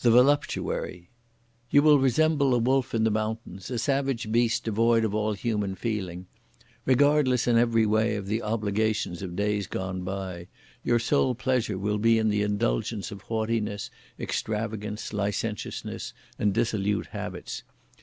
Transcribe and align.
The 0.00 0.10
Voluptuary. 0.10 1.08
You 1.70 1.80
will 1.80 1.98
resemble 1.98 2.54
a 2.54 2.58
wolf 2.58 2.94
in 2.94 3.04
the 3.04 3.10
mountains! 3.10 3.70
a 3.70 3.78
savage 3.78 4.30
beast 4.30 4.64
devoid 4.64 5.06
of 5.06 5.14
all 5.14 5.32
human 5.32 5.74
feeling! 5.74 6.26
Regardless 6.84 7.46
in 7.48 7.56
every 7.56 7.86
way 7.86 8.14
of 8.16 8.26
the 8.26 8.42
obligations 8.42 9.22
of 9.22 9.34
days 9.36 9.66
gone 9.66 10.02
by, 10.02 10.48
your 10.84 10.98
sole 10.98 11.34
pleasure 11.34 11.78
will 11.78 11.96
be 11.96 12.18
in 12.18 12.28
the 12.28 12.42
indulgence 12.42 13.10
of 13.10 13.22
haughtiness, 13.22 13.90
extravagance, 14.20 15.14
licentiousness 15.14 16.12
and 16.38 16.52
dissolute 16.52 17.06
habits! 17.06 17.62